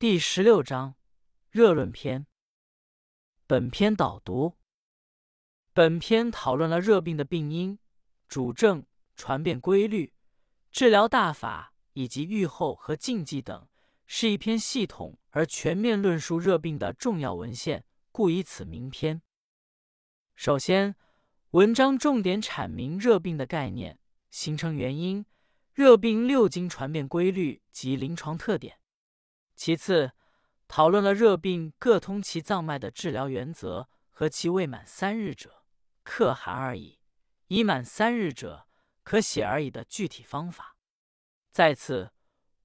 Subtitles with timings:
[0.00, 0.94] 第十六章
[1.50, 2.26] 热论篇。
[3.46, 4.56] 本篇导读。
[5.74, 7.78] 本篇讨论了热病的病因、
[8.26, 10.14] 主症、传变规律、
[10.72, 13.68] 治疗大法以及预后和禁忌等，
[14.06, 19.20] 是一篇系统而全面论述热病的重要文献，故以此名篇。
[20.34, 20.96] 首先，
[21.50, 23.98] 文章重点阐明热病的概念、
[24.30, 25.26] 形成原因、
[25.74, 28.79] 热病六经传变规律及临床特点。
[29.60, 30.12] 其次，
[30.68, 35.66] 讨论了热病各通其脏脉的治疗原则和其未满三日者
[36.02, 36.98] 可汗而已，
[37.48, 38.66] 已满三日者
[39.02, 40.78] 可血而已的具体方法。
[41.50, 42.10] 再次，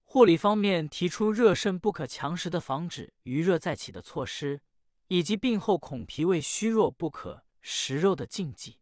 [0.06, 4.62] 护理方面提出热肾不可强食的防止余热再起的措施，
[5.10, 8.80] 以及病后恐脾胃虚弱不可食肉的禁忌。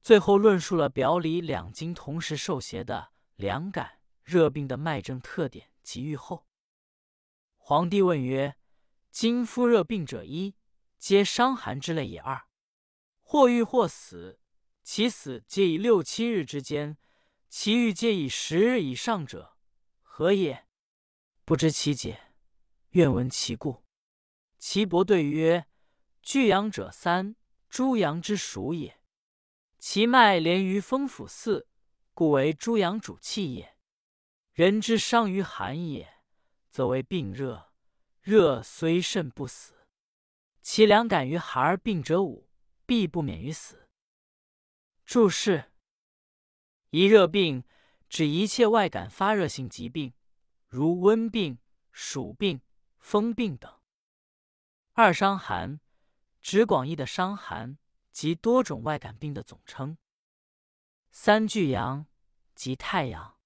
[0.00, 6.46] 最后，论述了表里两经同时受邪的凉感热病的脉症特点及预后。
[7.64, 8.56] 皇帝问曰
[9.12, 10.56] ：“今夫热病者一，
[10.98, 12.48] 皆伤寒之类也；二，
[13.20, 14.40] 或愈或死，
[14.82, 16.98] 其死皆以六七日之间，
[17.48, 19.56] 其愈皆以十日以上者，
[20.02, 20.66] 何也？
[21.44, 22.32] 不知其解，
[22.90, 23.84] 愿闻其故。”
[24.58, 25.66] 岐伯对曰
[26.20, 27.36] ：“巨阳者三，
[27.70, 29.00] 诸阳之属也。
[29.78, 31.68] 其脉连于风府四，
[32.12, 33.76] 故为诸阳主气也。
[34.52, 36.11] 人之伤于寒也。”
[36.72, 37.70] 则为病热，
[38.22, 39.86] 热虽甚不死，
[40.62, 42.48] 其凉感于寒而病者五，
[42.86, 43.86] 必不免于死。
[45.04, 45.70] 注释：
[46.88, 47.62] 一热病
[48.08, 50.14] 指一切外感发热性疾病，
[50.66, 51.58] 如温病、
[51.90, 52.62] 暑病、
[52.98, 53.70] 风病等。
[54.94, 55.78] 二伤寒
[56.40, 57.76] 指广义的伤寒
[58.10, 59.98] 及多种外感病的总称。
[61.10, 62.06] 三巨阳
[62.54, 63.36] 即太阳。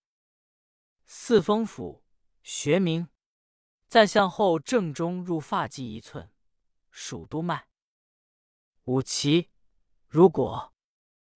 [1.04, 2.04] 四风府
[2.44, 3.08] 学名。
[3.86, 6.30] 再向后正中入发际一寸，
[6.90, 7.68] 属督脉。
[8.84, 9.50] 五奇，
[10.08, 10.72] 如果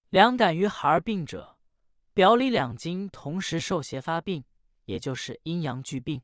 [0.09, 1.59] 两感于孩儿病者，
[2.12, 4.44] 表里两经同时受邪发病，
[4.84, 6.22] 也就是阴阳俱病。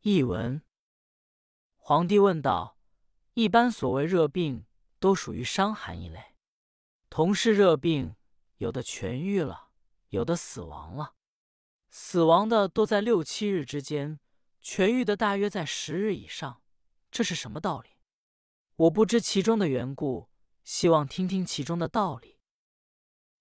[0.00, 0.62] 译文：
[1.76, 2.76] 皇帝问道：
[3.34, 4.66] 一般所谓热病，
[4.98, 6.34] 都属于伤寒一类。
[7.08, 8.16] 同是热病，
[8.56, 9.68] 有的痊愈了，
[10.08, 11.14] 有的死亡了。
[11.88, 14.18] 死亡的都在六七日之间。
[14.64, 16.62] 痊愈的大约在十日以上，
[17.10, 17.90] 这是什么道理？
[18.76, 20.30] 我不知其中的缘故，
[20.64, 22.40] 希望听听其中的道理。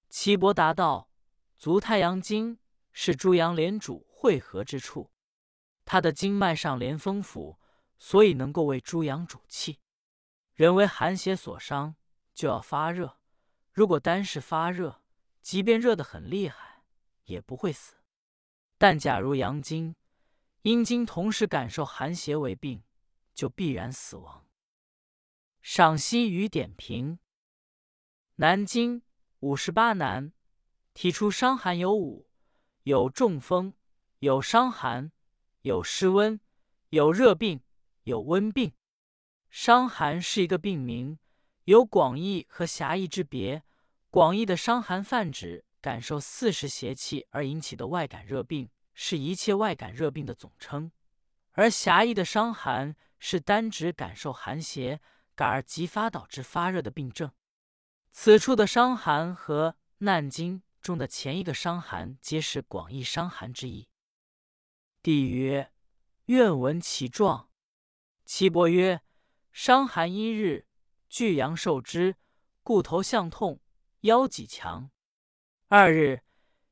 [0.10, 1.10] 岐伯答道
[1.58, 2.60] ：“足太阳经
[2.92, 5.12] 是诸阳连主汇合之处，
[5.86, 7.58] 它的经脉上连风府，
[7.98, 9.80] 所以能够为诸阳主气。
[10.54, 11.96] 人为寒邪所伤，
[12.34, 13.18] 就要发热。
[13.72, 15.02] 如果单是发热，
[15.42, 16.84] 即便热得很厉害，
[17.24, 17.96] 也不会死。
[18.78, 19.96] 但假如阳经，
[20.64, 22.84] 阴经同时感受寒邪为病，
[23.34, 24.48] 就必然死亡。
[25.62, 27.20] 赏析与点评：
[28.36, 29.02] 南经
[29.40, 30.32] 五十八难
[30.94, 32.30] 提出伤寒有五：
[32.84, 33.74] 有中风，
[34.20, 35.12] 有伤寒，
[35.64, 36.40] 有湿温，
[36.92, 37.62] 有热病，
[38.04, 38.72] 有温病。
[39.50, 41.20] 伤寒是一个病名，
[41.66, 43.64] 有广义和狭义之别。
[44.10, 48.70] 广义的伤寒泛指感受四时邪气而引起的外感热病。
[48.94, 50.92] 是一切外感热病的总称，
[51.54, 55.02] 而狭义的伤寒是单指感受寒邪
[55.36, 57.32] 感而急发导致发热的病症。
[58.12, 63.88] 此处的伤寒和《难经》中的前一个伤寒皆是广义伤寒之意。
[65.02, 65.72] 帝曰
[66.26, 67.50] ：“愿闻其状。”
[68.26, 69.02] 岐伯曰
[69.52, 70.68] ：“伤寒一日，
[71.10, 72.16] 巨阳受之，
[72.62, 73.60] 故头项痛，
[74.02, 74.90] 腰脊强；
[75.68, 76.22] 二日，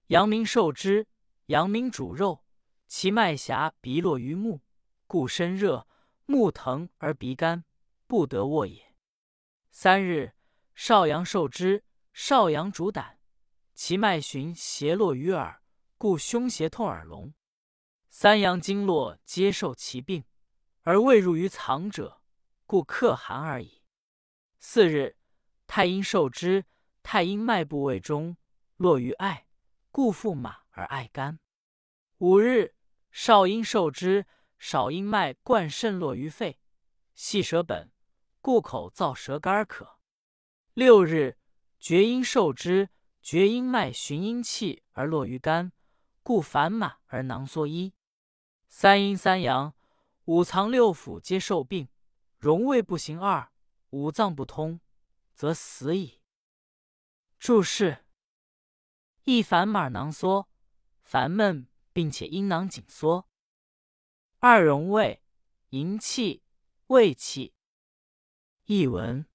[0.07, 1.07] 阳明受之。”
[1.51, 2.45] 阳明主肉，
[2.88, 4.62] 其脉狭鼻落于目，
[5.06, 5.85] 故身热，
[6.25, 7.66] 目疼而鼻干，
[8.07, 8.95] 不得卧也。
[9.69, 10.34] 三日，
[10.75, 13.19] 少阳受之，少阳主胆，
[13.73, 15.62] 其脉循斜络于耳，
[15.97, 17.34] 故胸胁痛耳聋。
[18.09, 20.23] 三阳经络皆受其病，
[20.83, 22.21] 而未入于藏者，
[22.65, 23.83] 故克寒而已。
[24.62, 25.18] 四日，
[25.68, 26.63] 太阴受之，
[27.03, 28.38] 太阴脉部位中
[28.77, 29.48] 络于爱，
[29.92, 31.40] 故腹马而爱干。
[32.21, 32.75] 五日，
[33.09, 34.27] 少阴受之，
[34.59, 36.59] 少阴脉贯肾络于肺，
[37.15, 37.91] 系舌本，
[38.41, 39.97] 故口燥舌干渴。
[40.75, 41.39] 六日，
[41.79, 42.89] 厥阴受之，
[43.23, 45.71] 厥阴脉循阴气而络于肝，
[46.21, 47.95] 故烦满而囊缩衣。
[48.67, 49.74] 三阴三阳，
[50.25, 51.89] 五脏六腑皆受病，
[52.38, 53.51] 荣卫不行二，
[53.89, 54.79] 五脏不通，
[55.33, 56.21] 则死矣。
[57.39, 58.06] 注释：
[59.24, 60.47] 一烦马囊缩，
[61.01, 61.67] 烦闷。
[61.93, 63.27] 并且阴囊紧缩。
[64.39, 65.23] 二荣胃
[65.69, 66.43] 营气、
[66.88, 67.53] 胃气。
[68.65, 69.25] 译文：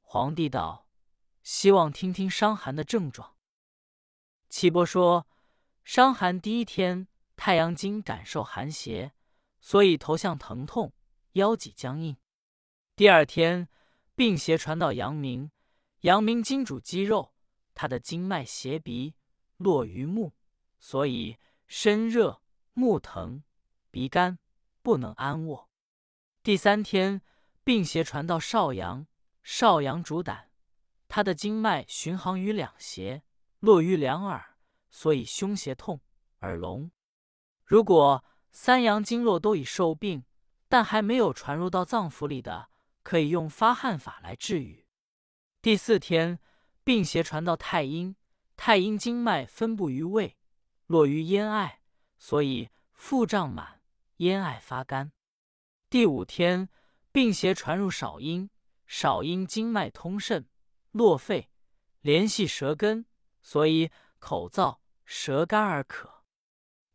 [0.00, 0.88] 皇帝道，
[1.42, 3.36] 希望听听伤寒的症状。
[4.48, 5.26] 岐伯说，
[5.84, 9.12] 伤寒第一天，太阳经感受寒邪，
[9.60, 10.92] 所以头项疼痛，
[11.32, 12.16] 腰脊僵硬。
[12.94, 13.68] 第二天，
[14.14, 15.50] 病邪传到阳明，
[16.00, 17.34] 阳明经主肌肉，
[17.74, 19.14] 他的经脉邪鼻，
[19.56, 20.34] 络于目，
[20.82, 21.38] 所以
[21.68, 22.42] 身热、
[22.72, 23.44] 目疼、
[23.92, 24.40] 鼻干，
[24.82, 25.70] 不能安卧。
[26.42, 27.22] 第三天，
[27.62, 29.06] 病邪传到少阳，
[29.44, 30.50] 少阳主胆，
[31.06, 33.22] 他的经脉巡航于两胁，
[33.60, 34.56] 络于两耳，
[34.90, 36.00] 所以胸胁痛、
[36.40, 36.90] 耳聋。
[37.64, 40.24] 如果三阳经络都已受病，
[40.68, 42.70] 但还没有传入到脏腑里的，
[43.04, 44.84] 可以用发汗法来治愈。
[45.62, 46.40] 第四天，
[46.82, 48.16] 病邪传到太阴，
[48.56, 50.36] 太阴经脉分布于胃，
[50.86, 51.80] 落于咽艾，
[52.18, 53.80] 所以腹胀满，
[54.16, 55.12] 咽艾发干。
[55.88, 56.68] 第五天，
[57.10, 58.50] 病邪传入少阴，
[58.86, 60.48] 少阴经脉通肾，
[60.90, 61.50] 络肺，
[62.00, 63.06] 联系舌根，
[63.40, 66.24] 所以口燥、舌干而渴。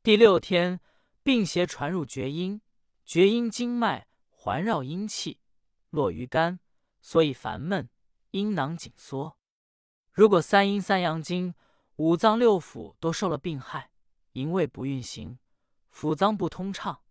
[0.02, 0.80] 第六天，
[1.24, 2.62] 病邪传入厥阴，
[3.06, 5.42] 厥阴经脉环绕阴气。
[5.90, 6.60] 落于肝，
[7.02, 7.90] 所以烦闷，
[8.32, 9.38] 阴囊紧缩。
[10.12, 11.54] 如果三阴三阳经、
[11.98, 13.92] 五脏六腑都受了病害，
[14.34, 15.38] 营卫不运行，
[15.94, 17.04] 腑脏不通畅，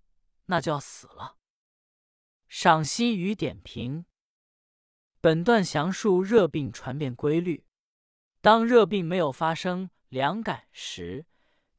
[0.47, 1.37] 那就要死了。
[2.49, 4.06] 赏析与点评：
[5.21, 7.65] 本段详述热病传变规律。
[8.41, 11.27] 当热病没有发生凉感时，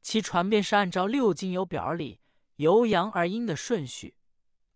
[0.00, 2.20] 其传变是按照六经由表里
[2.56, 4.16] 由阳而阴的顺序，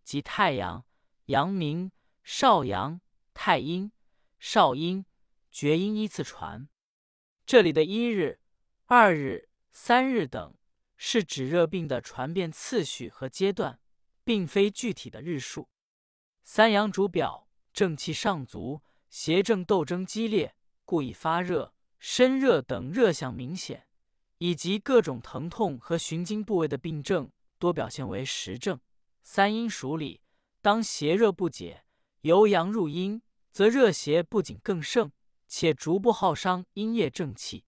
[0.05, 0.85] 即太阳、
[1.27, 1.91] 阳明。
[2.25, 3.01] 少阳、
[3.35, 3.91] 太阴、
[4.39, 5.05] 少阴、
[5.51, 6.69] 厥阴依次传。
[7.53, 8.41] 这里的一日、
[8.87, 10.57] 二日、三日等，
[10.97, 13.79] 是指热病的传变次序和阶段，
[14.25, 15.69] 并非具体的日数。
[16.43, 20.55] 三阳主表，正气上足，邪正斗争激烈，
[20.87, 23.87] 故以发热、身热等热象明显，
[24.39, 28.81] 以及各种疼痛和循经部位的病症，多表现为实症。
[29.23, 30.23] 三阴属里，
[30.63, 31.85] 当邪热不解。
[32.23, 33.21] 由阳入阴，
[33.51, 35.13] 则热邪不仅更盛，
[35.55, 37.67] 且逐步耗伤阴液正气。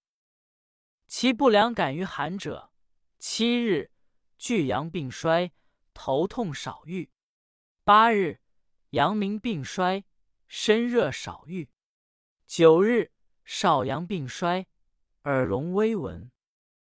[1.06, 2.72] 其不良感于寒者：
[3.19, 3.90] 七日，
[4.38, 5.52] 巨阳病衰，
[5.92, 7.10] 头痛少愈；
[7.84, 8.40] 八日，
[8.92, 10.06] 阳明病衰，
[10.48, 11.69] 身热少愈；
[12.46, 13.12] 九日，
[13.44, 14.66] 少阳病衰，
[15.25, 16.31] 耳聋微闻；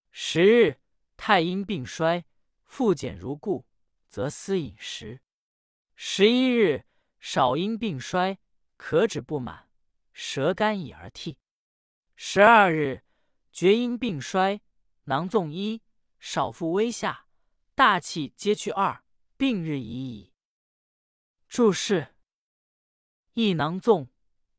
[0.10, 0.80] 十日，
[1.18, 2.24] 太阴病衰，
[2.64, 3.68] 腹减如故，
[4.08, 5.20] 则思饮食；
[5.98, 6.86] 十一日。
[7.20, 8.38] 少阴病衰，
[8.78, 9.67] 可止不满，
[10.20, 11.38] 舌干已而涕。
[12.16, 13.04] 十二日，
[13.52, 14.62] 厥阴病衰，
[15.04, 15.84] 囊纵一，
[16.20, 17.28] 少腹微下，
[17.76, 19.04] 大气皆去二，
[19.38, 20.34] 病日已矣。
[21.48, 22.16] 注释：
[23.34, 24.10] 一囊纵，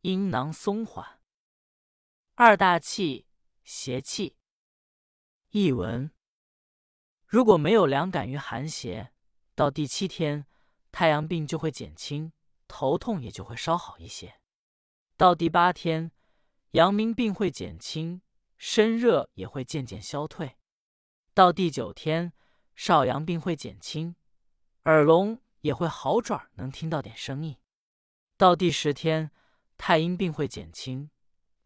[0.02, 1.18] 阴囊松缓；
[2.36, 3.26] 二大气，
[3.64, 4.36] 邪气。
[5.50, 6.12] 译文：
[7.26, 9.12] 如果没有凉感于寒邪，
[9.56, 10.46] 到第七天，
[10.92, 12.32] 太阳病就会减轻。
[12.68, 14.37] 头痛也就会稍好一些，
[15.18, 16.12] 到第八天，
[16.70, 18.20] 阳明病会减轻，
[18.56, 20.50] 身热也会渐渐消退；
[21.34, 22.32] 到第九天，
[22.76, 24.14] 少阳病会减轻，
[24.84, 27.56] 耳聋也会好转，能听到点声音；
[28.36, 29.32] 到第十天，
[29.76, 31.10] 太阴病会减轻，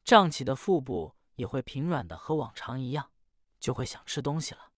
[0.03, 3.11] 胀起的腹部也会平软的和往常一样，
[3.61, 4.71] 就会想吃东西了；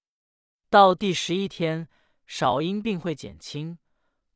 [0.69, 1.88] 到第十一天，
[2.26, 3.78] 少阴病会减轻，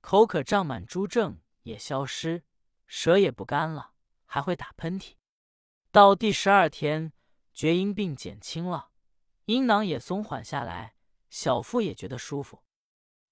[0.00, 1.40] 口渴胀满诸症。
[1.64, 2.45] 也消失，
[2.87, 3.90] 舌也不干了，
[4.28, 5.14] 还会打喷嚏。
[5.90, 7.12] 到第十二天，
[7.52, 8.92] 厥阴病减轻了，
[9.47, 10.94] 阴囊也松缓下来，
[11.28, 12.62] 小腹也觉得舒服。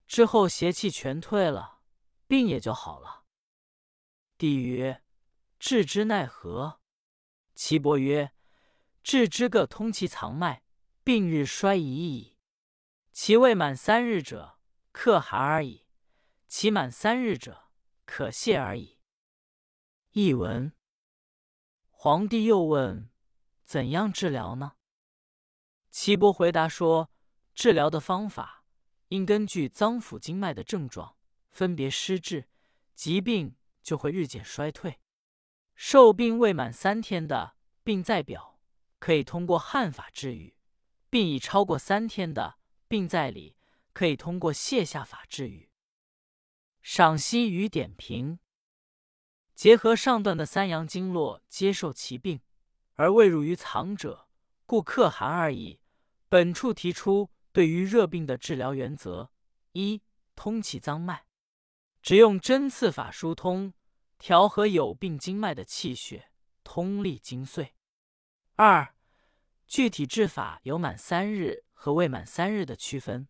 [0.08, 1.82] 之后邪气全退了，
[2.26, 3.24] 病也就好了。
[4.38, 5.04] 帝曰
[5.60, 6.80] ：“治之奈何？”
[7.54, 8.32] 岐伯曰
[9.02, 10.62] ：“治之各通其藏脉，
[11.02, 12.36] 病日衰已矣。
[13.12, 14.58] 其未满三日者，
[14.92, 15.86] 可寒而已；
[16.46, 17.70] 其满三日者，”
[18.04, 19.00] 可泻而已。
[20.12, 20.72] 译文：
[22.06, 23.10] 皇帝又问
[23.66, 24.75] ：“怎样治疗呢？”
[25.90, 27.10] 岐伯回答说
[27.52, 28.62] ：“治疗的方法
[29.08, 31.16] 应根据脏腑经脉的症状
[31.50, 32.48] 分别施治，
[32.94, 35.00] 疾病就会日渐衰退。
[35.75, 38.60] 受病未满三天的病在表，
[39.00, 40.54] 可以通过汗法治愈；
[41.10, 43.56] 病已超过三天的病在里，
[43.92, 45.68] 可以通过泻下法治愈。”
[46.80, 48.38] 赏析与点评：
[49.56, 52.42] 结合上段的三阳经络接受其病，
[52.96, 54.28] 而未入于藏者，
[54.66, 55.80] 故克寒而已。
[56.28, 59.30] 本处提出对于热病的治疗原则：
[59.72, 60.02] 一、
[60.34, 61.25] 通气脏脉，
[62.02, 63.72] 只用针刺法疏通，
[64.18, 66.30] 调和有病经脉的气血，
[66.62, 67.70] 通利精髓。
[68.56, 68.94] 二、
[69.66, 73.26] 具体治法有满三日和未满三日的区分。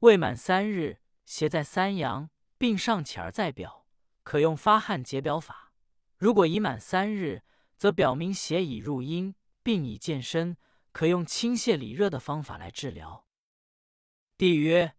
[0.00, 3.85] 未满三日，邪在三阳，病尚起而在表，
[4.26, 5.70] 可用发汗解表法；
[6.16, 7.44] 如果已满三日，
[7.76, 10.56] 则表明邪已入阴，病已渐深，
[10.90, 13.24] 可用清泻理热的方法来治疗。
[14.36, 14.96] 帝曰：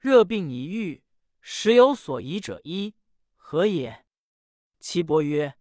[0.00, 1.04] 热病已愈，
[1.40, 2.96] 时有所宜者一，
[3.36, 4.04] 何也？
[4.80, 5.54] 岐伯曰：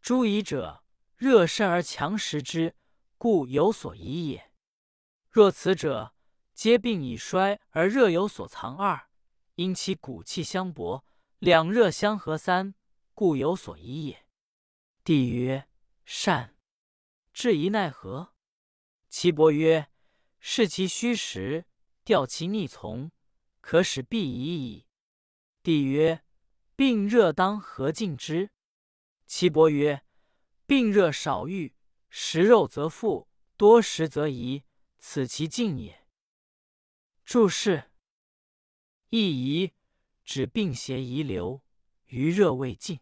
[0.00, 0.82] 诸疑者，
[1.14, 2.74] 热甚而强食之，
[3.18, 4.50] 故有所宜也。
[5.30, 6.12] 若此者，
[6.52, 9.06] 皆病已衰而热有所藏二，
[9.54, 11.04] 因其骨气相搏，
[11.42, 12.76] 两热相合三，
[13.14, 14.28] 故有所疑也。
[15.02, 15.68] 帝曰：
[16.04, 16.56] 善。
[17.32, 18.32] 质疑奈何？
[19.08, 19.90] 岐伯曰：
[20.38, 21.66] 视其虚实，
[22.04, 23.10] 调其逆从，
[23.60, 24.86] 可使必疑矣。
[25.64, 26.24] 帝曰：
[26.76, 28.52] 病热当何尽之？
[29.26, 30.04] 岐伯曰：
[30.64, 31.74] 病热少愈，
[32.08, 34.62] 食肉则复，多食则遗，
[35.00, 36.06] 此其尽也。
[37.24, 37.90] 注释：
[39.08, 39.72] 一遗
[40.24, 41.62] 指病邪遗留，
[42.06, 42.98] 余热未尽；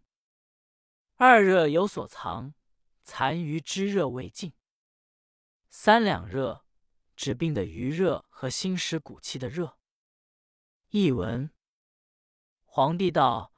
[1.16, 2.54] 二热有所藏，
[3.02, 4.52] 残余之热未尽；
[5.68, 6.64] 三两热
[7.14, 9.78] 指病的余热和心实骨气的热。
[10.88, 11.50] 译文：
[12.64, 13.52] 皇帝道：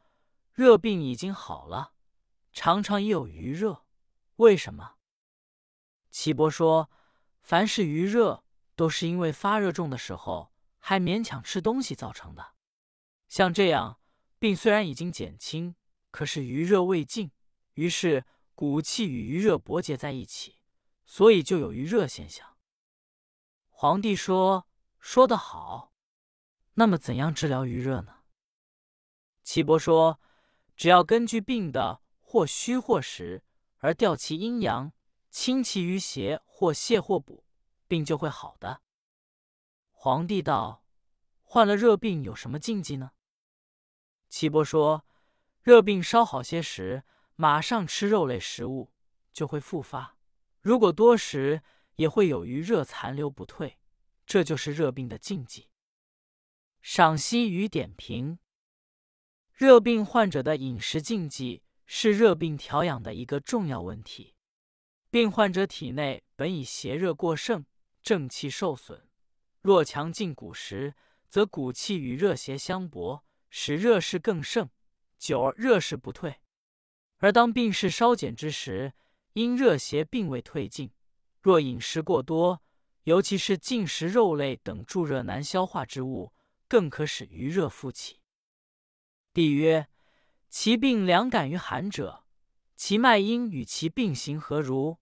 [0.52, 1.94] 热病已经好了，
[2.52, 3.86] 常常也有余热，
[4.36, 4.96] 为什么？
[6.10, 6.90] 岐伯说：
[7.40, 10.52] 凡是余热，都是因为发热重的时候。
[10.84, 12.54] 还勉强吃东西造成的，
[13.32, 13.98] 像这样
[14.38, 15.74] 病虽然已经减轻，
[16.10, 17.30] 可是余热未尽，
[17.72, 20.58] 于是骨气与余热搏结在一起，
[21.06, 22.58] 所以就有余热现象。
[23.70, 24.68] 皇帝说
[25.00, 25.94] ：“说得好，
[26.74, 28.16] 那么怎样治疗余热呢？”
[29.42, 30.20] 岐伯说
[30.76, 33.42] ：“只要根据病的或虚或实
[33.78, 34.92] 而调其阴阳，
[35.30, 37.46] 清其余邪，或泻或补，
[37.88, 38.82] 病就会好的。”
[39.90, 40.84] 皇帝道
[41.40, 43.12] ：“患了热病有什么禁忌呢？”
[44.32, 45.04] 岐伯说
[45.60, 47.02] ：“热病稍好些时，
[47.36, 48.90] 马上吃肉类食物
[49.30, 50.16] 就会复发；
[50.62, 51.60] 如果多食，
[51.96, 53.78] 也会有余热残留不退，
[54.24, 55.68] 这就是热病的禁忌。”
[56.80, 58.38] 赏析与点评：
[59.52, 64.34] 热病患者的饮食禁忌是热病调养的一个重要问题。
[65.10, 67.66] 病患者体内本已邪热过盛，
[68.02, 69.06] 正气受损。
[69.60, 70.94] 若强劲骨时，
[71.28, 74.70] 则骨气与热邪相搏，使热势更盛，
[75.18, 76.38] 久而热势不退；
[77.18, 78.94] 而当病势稍减之时，
[79.34, 80.90] 因热邪并未退尽，
[81.42, 82.62] 若饮食过多，
[83.02, 86.32] 尤其是进食肉类等助热难消化之物，
[86.66, 88.20] 更可使余热复起。
[89.34, 89.86] 帝曰：
[90.48, 92.24] 其病凉感于寒者，
[92.74, 94.96] 其脉因与其病形何如？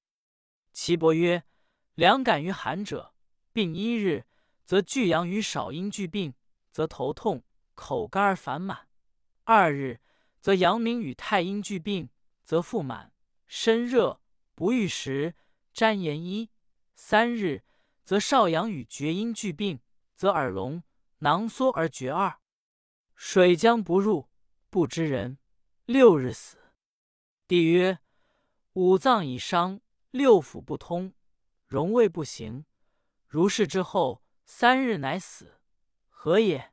[0.73, 1.45] 岐伯曰：
[1.95, 3.15] 凉感于寒者，
[3.53, 4.27] 病一日。
[4.65, 6.33] 则巨阳与少阴俱病，
[6.71, 7.43] 则头痛、
[7.81, 8.89] 口干而烦满；
[9.45, 10.01] 二日，
[10.39, 12.11] 则阳明与太阴俱病，
[12.45, 13.15] 则腹满、
[13.47, 14.21] 身热、
[14.55, 15.35] 不欲食、
[15.73, 16.51] 沾盐衣；
[16.95, 17.65] 三日，
[18.05, 19.81] 则少阳与厥阴俱病，
[20.15, 20.83] 则耳聋、
[21.21, 22.41] 囊缩而厥二，
[23.15, 24.29] 水将不入，
[24.69, 25.39] 不知人。
[25.87, 26.59] 六日死。
[27.49, 28.01] 帝曰：
[28.75, 31.15] 五脏已伤，六腑不通，
[31.67, 32.67] 荣卫不行。
[33.27, 34.23] 如是之后。
[34.53, 35.61] 三日乃死，
[36.09, 36.73] 何也？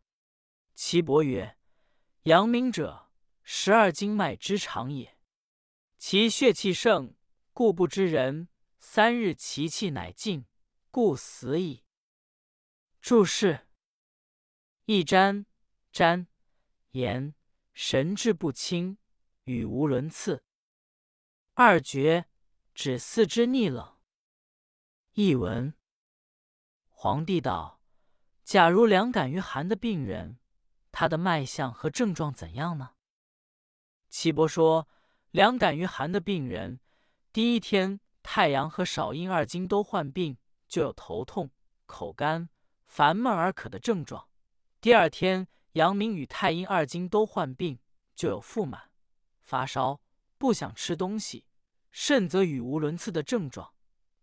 [0.78, 1.58] 岐伯曰：
[2.26, 3.10] 阳明者，
[3.42, 5.18] 十二经脉之长也，
[5.98, 7.16] 其血气盛，
[7.52, 8.48] 故不知人。
[8.78, 10.46] 三日其气乃尽，
[10.92, 11.84] 故死矣。
[13.02, 13.68] 注释：
[14.86, 15.48] 一沾
[15.92, 16.28] 沾
[16.92, 17.34] 言
[17.74, 19.00] 神志不清，
[19.46, 20.44] 语无伦次；
[21.56, 22.28] 二绝
[22.76, 23.98] 指四肢逆冷。
[25.14, 25.74] 译文。
[26.92, 27.82] 皇帝道
[28.46, 30.38] ：“假如两感于寒的病人，
[30.92, 32.92] 他的脉象和症状怎样呢？”
[34.10, 34.88] 岐伯说
[35.32, 36.80] ：“两感于寒的病人，
[37.32, 41.52] 第一天太阳和少阴二经都患病，就有头痛、
[41.86, 42.50] 口干、
[42.86, 44.30] 烦闷而渴的症状；
[44.80, 47.80] 第二天阳明与太阴二经都患病，
[48.16, 48.92] 就有腹满、
[49.44, 50.02] 发烧、
[50.38, 51.46] 不想吃东西，
[51.92, 53.74] 甚则语无伦次的症状；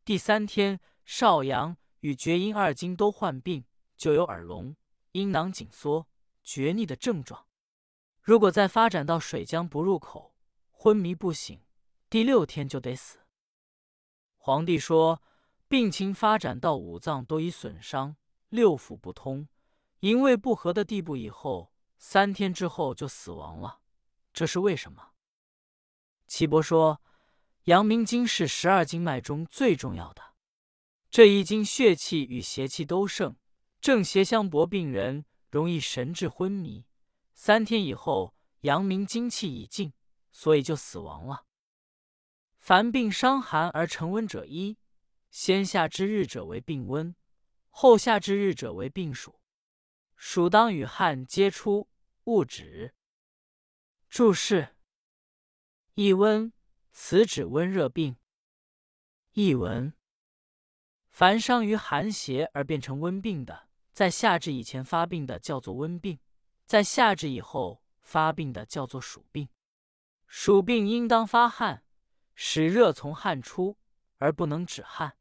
[0.04, 3.64] 第三天少阳。”与厥阴二经都患病，
[3.96, 4.76] 就有耳聋、
[5.12, 6.06] 阴囊紧缩、
[6.44, 7.46] 绝逆的症状。
[8.22, 10.34] 如果再发展到水浆不入口、
[10.70, 11.60] 昏迷不醒，
[12.08, 13.18] 第六天就得死。
[14.36, 15.22] 皇帝说，
[15.66, 18.16] 病情发展到五脏都已损伤、
[18.50, 19.48] 六腑不通、
[20.00, 23.80] 营卫不和的地步以后，三天之后就死亡了，
[24.32, 25.12] 这是为什么？
[26.26, 27.02] 岐伯说
[27.64, 30.34] ：“阳明经是十二经脉中最重要的，
[31.10, 33.36] 这一经血气与邪气都盛，
[33.80, 35.24] 正邪相搏，病人
[35.54, 36.84] 容易神志昏迷。
[37.32, 39.92] 三天以后，阳明精气已尽，
[40.32, 41.46] 所以就死亡了。
[42.58, 44.76] 凡病伤寒而成温者，一
[45.30, 47.14] 先下之日者为病温，
[47.70, 49.40] 后下之日者为病暑。
[50.16, 51.88] 暑当与汗皆出，
[52.24, 52.92] 勿止。
[54.08, 54.74] 注释。”
[55.94, 56.52] 一温，
[56.90, 58.16] 此指温热病。
[59.34, 59.94] 译文：
[61.10, 66.18] 凡伤于寒邪而变成温病的，在夏至以前发病的叫做温病，
[66.66, 69.48] 在夏至以后发病的叫做暑病。
[70.26, 71.84] 暑病应当发汗，
[72.34, 73.78] 使热从汗出，
[74.18, 75.16] 而不能止汗。